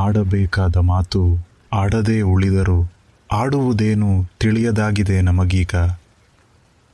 [0.00, 2.90] ಆಡಬೇಕಾದ ಮಾತು ಆಡದೇ ಉಳಿದರು
[3.30, 5.74] ಆಡುವುದೇನು ತಿಳಿಯದಾಗಿದೆ ನಮಗೀಗ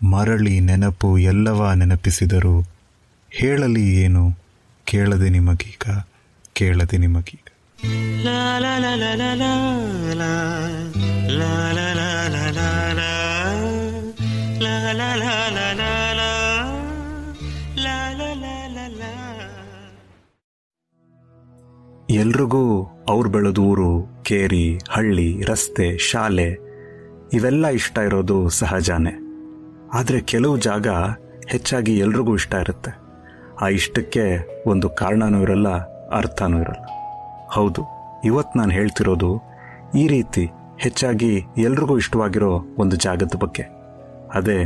[0.01, 2.67] ಮರಳಿ ನೆನಪು ಎಲ್ಲವ ನೆನಪಿಸಿದರು
[3.33, 4.37] ಹೇಳಲಿ ಏನು
[4.87, 6.04] ಕೇಳದೆ ನಿಮಗೀಗ
[6.53, 7.40] ಕೇಳದೆ ನಿಮಗೀಗ
[8.25, 9.44] La la la la la
[22.24, 22.60] ಎಲ್ರಿಗೂ
[23.09, 26.47] ಅವ್ರು ಬೆಳೆದೂರು ಕೇರಿ, ಹಳ್ಳಿ, ರಸ್ತೆ, ಶಾಲೆ,
[27.33, 29.12] ಇವೆಲ್ಲ ಇಷ್ಟ ಇರೋದು ಸಹಜಾನೇ.
[29.92, 30.88] ಆದರೆ ಕೆಲವು ಜಾಗ
[31.47, 32.92] ಹೆಚ್ಚಾಗಿ ಎಲ್ರಿಗೂ ಇಷ್ಟ ಇರುತ್ತೆ.
[33.60, 34.24] ಆ ಇಷ್ಟಕ್ಕೆ
[34.66, 35.69] ಒಂದು ಕಾರಣನೂ ಇರಲ್ಲ,
[36.09, 36.87] ಅರ್ಥನೂ ಇರಲ್ಲ.
[37.50, 37.83] ಹೌದು
[38.25, 39.30] ಇವತ್ತು ನಾನು ಹೇಳ್ತಿರೋದು
[39.95, 40.45] ಈ ರೀತಿ
[40.78, 43.62] ಹೆಚ್ಚಾಗಿ ಎಲ್ರಿಗೂ ಇಷ್ಟವಾಗಿರೋ ಒಂದು ಜಾಗದ ಬಗ್ಗೆ.
[44.34, 44.61] ಅದೇ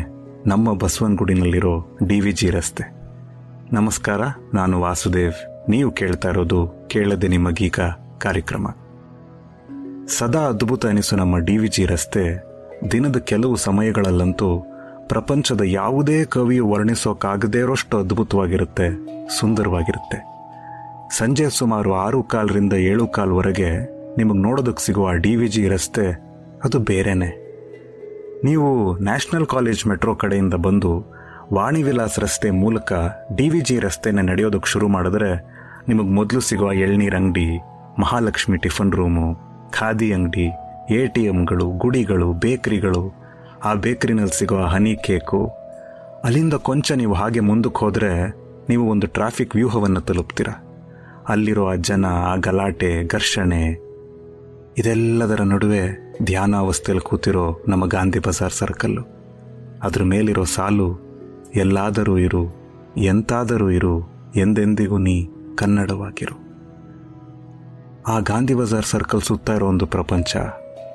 [0.47, 2.85] ನಮ್ಮ ಬಸವನಗುಡಿನಲ್ಲಿರೋ ಡಿ ವಿ ಜಿ ರಸ್ತೆ.
[3.73, 4.21] ನಮಸ್ಕಾರ,
[4.55, 5.58] ನಾನು ವಾಸುದೇವ್.
[5.69, 7.79] ನೀವು ಕೇಳ್ತಾ ಇರೋದು ಕೇಳದೆ ನಿಮಗೀಗ
[8.19, 8.67] ಕಾರ್ಯಕ್ರಮ.
[10.19, 12.25] ಸದಾ ಅದ್ಭುತ ಅನಿಸು ನಮ್ಮ ಡಿ ವಿ ಜಿ ರಸ್ತೆ.
[12.93, 14.49] ದಿನದ ಕೆಲವು ಸಮಯಗಳಲ್ಲಂತೂ
[15.09, 18.87] ಪ್ರಪಂಚದ ಯಾವುದೇ ಕವಿಯು ವರ್ಣಿಸೋಕ್ಕಾಗದೇ ಇರೋಷ್ಟು ಅದ್ಭುತವಾಗಿರುತ್ತೆ,
[19.39, 20.19] ಸುಂದರವಾಗಿರುತ್ತೆ.
[21.19, 23.71] ಸಂಜೆ ಸುಮಾರು ಆರು ಕಾಲರಿಂದ ಏಳು ಕಾಲ್ವರೆಗೆ
[24.19, 26.07] ನಿಮಗೆ ನೋಡೋದಕ್ಕೆ ಸಿಗುವ ಡಿ ವಿ ಜಿ ರಸ್ತೆ
[26.65, 27.31] ಅದು ಬೇರೆನೆ.
[28.45, 28.69] ನೀವು
[29.03, 30.93] ನ್ಯಾಷನಲ್ ಕಾಲೇಜ್ ಮೆಟ್ರೋ ಕಡೆಯಿಂದ ಬಂದು
[31.53, 32.93] ವಾಣಿ ವಿಲಾಸ್ ರಸ್ತೆ ಮೂಲಕ
[33.37, 35.31] ಡಿ ವಿ ಜಿ ರಸ್ತೆನ ನಡೆಯೋದಕ್ಕೆ ಶುರು ಮಾಡಿದ್ರೆ
[35.89, 37.59] ನಿಮಗೆ ಮೊದಲು ಸಿಗುವ ಎಳ್ನೀರ್ ಅಂಗಡಿ,
[38.01, 39.35] ಮಹಾಲಕ್ಷ್ಮಿ ಟಿಫನ್ ರೂಮು,
[39.71, 40.51] ಖಾದಿ ಅಂಗಡಿ,
[40.91, 43.29] ಎ ಟಿ ಎಮ್ಗಳು, ಗುಡಿಗಳು, ಬೇಕರಿಗಳು.
[43.65, 45.51] ಆ ಬೇಕರಿನಲ್ಲಿ ಸಿಗುವ ಹನಿ ಕೇಕು.
[46.25, 48.29] ಅಲ್ಲಿಂದ ಕೊಂಚ ನೀವು ಹಾಗೆ ಮುಂದಕ್ಕೆ ಹೋದರೆ
[48.69, 50.47] ನೀವು ಒಂದು ಟ್ರಾಫಿಕ್ ವ್ಯೂಹವನ್ನು ತಲುಪ್ತೀರ.
[51.29, 53.63] ಅಲ್ಲಿರೋ ಜನ, ಆ ಗಲಾಟೆ, ಘರ್ಷಣೆ,
[54.79, 59.03] ಇದೆಲ್ಲದರ ನಡುವೆ ಧ್ಯಾನಾವಸ್ಥೆಯಲ್ಲಿ ಕೂತಿರೋ ನಮ್ಮ ಗಾಂಧಿ ಬಜಾರ್ ಸರ್ಕಲ್ಲು.
[59.83, 60.99] ಅದ್ರ ಮೇಲಿರೋ ಸಾಲು,
[61.57, 62.45] ಎಲ್ಲಾದರೂ ಇರು,
[62.97, 65.27] ಎಂತಾದರೂ ಇರು, ಎಂದೆಂದಿಗೂ ನೀ.
[65.59, 66.37] ಕನ್ನಡವಾಗಿರು.
[68.09, 70.37] ಆ ಗಾಂಧಿ ಬಜಾರ್ ಸರ್ಕಲ್ ಸುತ್ತ ಇರೋ ಒಂದು ಪ್ರಪಂಚ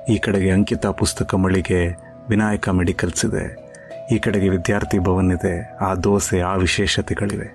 [0.08, 1.80] ಈ ಕಡೆಗೆ ಅಂಕಿತ ಪುಸ್ತಕ ಮಳಿಗೆ
[2.28, 3.44] ವಿನಾಯಕ ಮೆಡಿಕಲ್ಸ್ ಇದೆ.
[4.14, 5.76] ಈ ಕಡೆಗೆ ವಿದ್ಯಾರ್ಥಿ ಭವನ್ ಇದೆ.
[5.76, 7.48] ಆ ದೋಸೆ, ಆ ವಿಶೇಷತೆಗಳಿವೆ.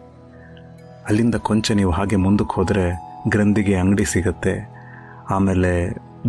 [1.08, 2.86] ಅಲ್ಲಿಂದ ಕೊಂಚ ನೀವು ಹಾಗೆ ಮುಂದಕ್ಕೆ ಹೋದರೆ
[3.28, 4.54] ಗ್ರಂಥಿಗೆ ಅಂಗಡಿ ಸಿಗುತ್ತೆ.
[5.30, 5.74] ಆಮೇಲೆ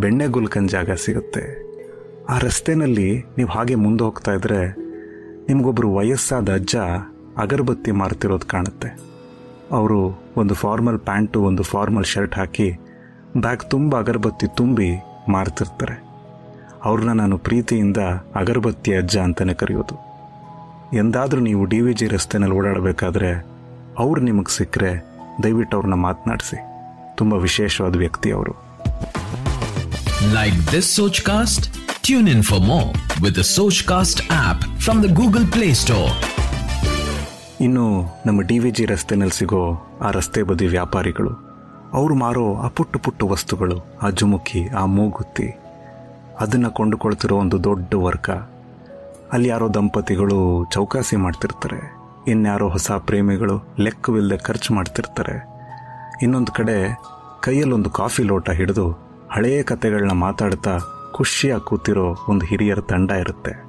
[0.00, 1.44] ಬೆಣ್ಣೆ ಗುಲ್ಕನ್ ಜಾಗ ಸಿಗುತ್ತೆ.
[2.30, 4.60] ಆ ರಸ್ತೆನಲ್ಲಿ ನೀವು ಹಾಗೆ ಮುಂದೆ ಹೋಗ್ತಾ ಇದ್ರೆ
[5.48, 6.76] ನಿಮಗೊಬ್ಬರು ವಯಸ್ಸಾದ ಅಜ್ಜ
[7.38, 9.09] ಅಗರಬತ್ತಿ ಮಾರ್ತಿರೋದು ಕಾಣುತ್ತೆ.
[9.72, 12.78] ಅವರು ಒಂದು ಫಾರ್ಮಲ್ ಪ್ಯಾಂಟು ಒಂದು ಫಾರ್ಮಲ್ ಶರ್ಟ್ ಹಾಕಿ
[13.36, 14.90] ಬ್ಯಾಗ್ ತುಂಬ ಅಗರಬತ್ತಿ ತುಂಬಿ
[15.28, 16.02] ಮಾರ್ತಿರ್ತಾರೆ.
[16.84, 17.96] ಅವ್ರನ್ನ ನಾನು ಪ್ರೀತಿಯಿಂದ
[18.34, 20.10] ಅಗರಬತ್ತಿ ಅಜ್ಜ ಅಂತಲೇ ಕರೆಯೋದು.
[20.96, 23.46] ಎಂದಾದರೂ ನೀವು ಡಿ ವಿ ಜಿ ರಸ್ತೆನಲ್ಲಿ ಓಡಾಡಬೇಕಾದ್ರೆ
[23.98, 25.06] ಅವ್ರು ನಿಮಗೆ ಸಿಕ್ಕರೆ
[25.42, 26.58] ದಯವಿಟ್ಟು ಅವ್ರನ್ನ ಮಾತನಾಡಿಸಿ.
[27.16, 28.52] ತುಂಬ ವಿಶೇಷವಾದ ವ್ಯಕ್ತಿ ಅವರು.
[30.34, 35.46] Like this Soch cast tune in for more with Soch cast app from the Google
[35.52, 36.29] Play Store.
[37.60, 41.30] ಇನ್ನು ನಮ್ಮ ಡಿ ವಿ ಜಿ ರಸ್ತೆನಲ್ಲಿ ಸಿಗೋ ಆ ರಸ್ತೆ ಬದಿ ವ್ಯಾಪಾರಿಗಳು.
[41.92, 45.58] ಅವರು ಮಾರೋ ಆ ಪುಟ್ಟು ಪುಟ್ಟು ವಸ್ತುಗಳು, ಆ ಜುಮುಕಿ, ಆ ಮೂಗುತ್ತಿ.
[46.40, 48.30] ಅದನ್ನು ಕೊಂಡುಕೊಳ್ತಿರೋ ಒಂದು ದೊಡ್ಡ ವರ್ಗ.
[49.32, 51.96] ಅಲ್ಲಿ ಯಾರೋ ದಂಪತಿಗಳು ಚೌಕಾಸಿ ಮಾಡ್ತಿರ್ತಾರೆ.
[52.30, 55.46] ಇನ್ಯಾರೋ ಹೊಸ ಪ್ರೇಮಿಗಳು ಲೆಕ್ಕವಿಲ್ಲದೆ ಖರ್ಚು ಮಾಡ್ತಿರ್ತಾರೆ.
[56.22, 56.98] ಇನ್ನೊಂದು ಕಡೆ
[57.42, 58.90] ಕೈಯಲ್ಲೊಂದು ಕಾಫಿ ಲೋಟ ಹಿಡಿದು
[59.30, 60.78] ಹಳೆಯ ಕತೆಗಳನ್ನ ಮಾತಾಡ್ತಾ
[61.12, 63.64] ಖುಷಿಯಾಗಿ ಕೂತಿರೋ ಒಂದು ಹಿರಿಯರ ತಂಡ ಇರುತ್ತೆ.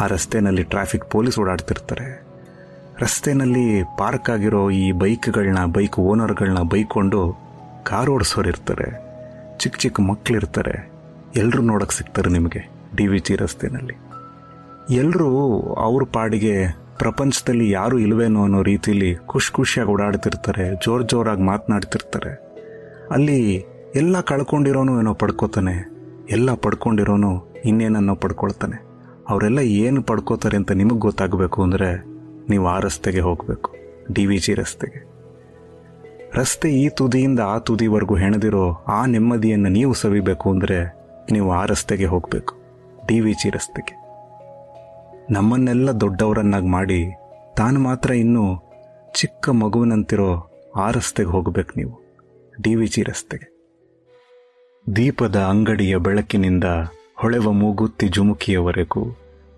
[0.00, 2.25] ಆ ರಸ್ತೆಯಲ್ಲಿ ಟ್ರಾಫಿಕ್ ಪೊಲೀಸ್ ಓಡಾಡ್ತಿರ್ತಾರೆ.
[3.02, 3.64] ರಸ್ತೆನಲ್ಲಿ
[3.98, 7.20] ಪಾರ್ಕ್ ಆಗಿರೋ ಈ ಬೈಕ್ಗಳನ್ನ ಬೈಕ್ ಓನರ್ಗಳನ್ನ ಬೈಕೊಂಡು
[7.82, 8.86] ಕಾರ್ ಓಡಿಸೋರು ಇರ್ತಾರೆ
[9.58, 10.74] ಚಿಕ್ಕ ಚಿಕ್ಕ ಮಕ್ಕಳಿರ್ತಾರೆ
[11.36, 12.62] ಎಲ್ಲರೂ ನೋಡಕ್ಕೆ ಸಿಗ್ತಾರೆ ನಿಮಗೆ
[12.96, 13.96] ಡಿ ವಿ ಜಿ ರಸ್ತೆಯಲ್ಲಿ
[14.94, 15.28] ಎಲ್ಲರೂ
[15.76, 16.54] ಅವ್ರ ಪಾಡಿಗೆ
[16.98, 22.32] ಪ್ರಪಂಚದಲ್ಲಿ ಯಾರು ಇಲ್ವೇನೋ ಅನ್ನೋ ರೀತಿಯಲ್ಲಿ ಖುಷಿ ಖುಷಿಯಾಗಿ ಓಡಾಡ್ತಿರ್ತಾರೆ, ಜೋರು ಜೋರಾಗಿ ಮಾತನಾಡ್ತಿರ್ತಾರೆ.
[23.12, 23.38] ಅಲ್ಲಿ
[23.94, 25.76] ಎಲ್ಲ ಕಳ್ಕೊಂಡಿರೋನು ಏನೋ ಪಡ್ಕೋತಾನೆ,
[26.30, 27.32] ಎಲ್ಲ ಪಡ್ಕೊಂಡಿರೋನು
[27.64, 28.78] ಇನ್ನೇನನ್ನೋ ಪಡ್ಕೊಳ್ತಾನೆ.
[29.28, 32.15] ಅವರೆಲ್ಲ ಏನು ಪಡ್ಕೋತಾರೆ ಅಂತ ನಿಮಗೆ ಗೊತ್ತಾಗಬೇಕು ಅಂದರೆ
[32.50, 33.70] ನೀವು ಆ ರಸ್ತೆಗೆ ಹೋಗಬೇಕು,
[34.14, 35.00] ಡಿ ವಿ ಜಿ ರಸ್ತೆಗೆ.
[36.34, 38.64] ರಸ್ತೆ ಈ ತುದಿಯಿಂದ ಆ ತುದಿವರೆಗೂ ಹೆಣೆದಿರೋ
[38.96, 40.78] ಆ ನೆಮ್ಮದಿಯನ್ನು ನೀವು ಸವಿಬೇಕು ಅಂದರೆ
[41.32, 42.54] ನೀವು ಆ ರಸ್ತೆಗೆ ಹೋಗಬೇಕು,
[43.06, 43.94] ಡಿ ವಿ ಜಿ ರಸ್ತೆಗೆ.
[45.30, 47.00] ನಮ್ಮನ್ನೆಲ್ಲ ದೊಡ್ಡವರನ್ನಾಗಿ ಮಾಡಿ
[47.56, 48.44] ತಾನು ಮಾತ್ರ ಇನ್ನೂ
[49.14, 50.30] ಚಿಕ್ಕ ಮಗುವಿನಂತಿರೋ
[50.76, 51.94] ಆ ರಸ್ತೆಗೆ ಹೋಗಬೇಕು ನೀವು,
[52.54, 53.48] ಡಿ ವಿ ಜಿ ರಸ್ತೆಗೆ.
[54.86, 56.66] ದೀಪದ ಅಂಗಡಿಯ ಬೆಳಕಿನಿಂದ
[57.20, 59.02] ಹೊಳೆವ ಮೂಗುತ್ತಿ ಜುಮುಕಿಯವರೆಗೂ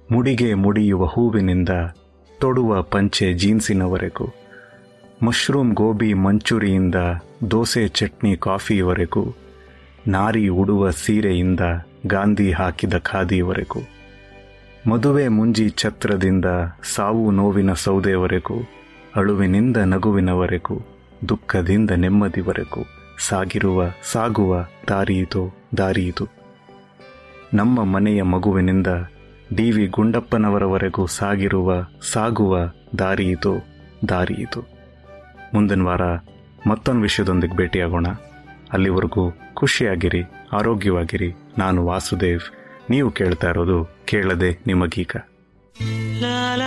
[0.08, 1.72] ಮುಡಿಗೆ ಮುಡಿಯುವ ಹೂವಿನಿಂದ
[2.38, 4.34] ತೊಡುವ ಪಂಚೆ ಜೀನ್ಸಿನವರೆಗೂ,
[5.22, 6.94] ಮಶ್ರೂಮ್ ಗೋಬಿ ಮಂಚೂರಿಯಿಂದ
[7.50, 9.34] ದೋಸೆ, ಚಟ್ನಿ, ಕಾಫಿವರೆಗೂ,
[10.08, 11.60] ನಾರಿ ಉಡುವ ಸೀರೆಯಿಂದ
[12.06, 13.80] ಗಾಂಧಿ ಹಾಕಿದ ಖಾದಿವರೆಗೂ,
[14.90, 16.44] ಮದುವೆ ಮುಂಜಿ ಛತ್ರದಿಂದ
[16.94, 18.58] ಸಾವು ನೋವಿನ ಸೌದೆವರೆಗೂ,
[19.16, 20.80] ಅಳುವಿನಿಂದ ನಗುವಿನವರೆಗೂ,
[21.28, 22.82] ದುಃಖದಿಂದ ನೆಮ್ಮದಿವರೆಗೂ
[23.28, 23.82] ಸಾಗಿರುವ,
[24.12, 26.28] ಸಾಗುವ ದಾರಿಯಿತು ದಾರಿಯಿತು
[27.54, 28.86] ನಮ್ಮ ಮನೆಯ ಮಗುವಿನಿಂದ
[29.54, 32.58] ಡಿ ವಿ ಗುಂಡಪ್ಪನವರವರೆಗೂ ಸಾಗಿರುವ, ಸಾಗುವ
[32.98, 33.66] ದಾರಿಯಿತು
[34.08, 34.66] ದಾರಿಯಿತು
[35.54, 36.00] ಮುಂದಿನ ವಾರ
[36.66, 38.06] ಮತ್ತೊಂದು ವಿಷಯದೊಂದಿಗೆ ಭೇಟಿಯಾಗೋಣ.
[38.72, 40.22] ಅಲ್ಲಿವರೆಗೂ ಖುಷಿಯಾಗಿರಿ,
[40.52, 41.34] ಆರೋಗ್ಯವಾಗಿರಿ.
[41.58, 42.40] ನಾನು ವಾಸುದೇವ್.
[42.90, 45.10] ನೀವು ಕೇಳ್ತಾ ಇರೋದು ಕೇಳದೆ ನಿಮಗೀಗ.
[46.20, 46.58] La